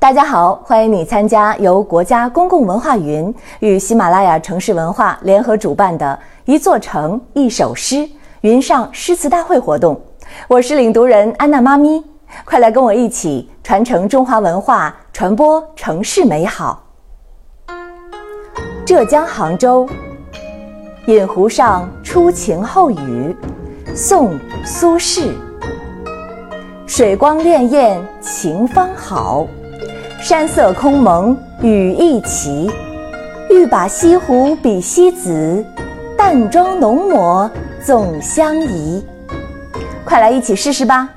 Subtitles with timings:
[0.00, 8.08] 大家好，欢迎你参加由国家公共文化云与喜马拉雅城市文化联合主办的一座城一首诗
[8.40, 10.00] 云上诗词大会活动。
[10.48, 12.02] 我是领读人安娜妈咪，
[12.46, 16.82] 快来跟我一起传承中华文化，传播城市美好。
[18.86, 19.86] 浙江杭州，
[21.08, 23.36] 饮湖上初晴后雨，
[23.94, 24.30] 宋·
[24.64, 25.34] 苏轼。
[26.86, 29.46] 水光潋滟晴方好。
[30.20, 32.70] 山色空蒙雨亦奇，
[33.48, 35.64] 欲把西湖比西子，
[36.16, 37.50] 淡妆浓抹
[37.82, 39.02] 总相宜。
[40.04, 41.08] 快来一起试试吧！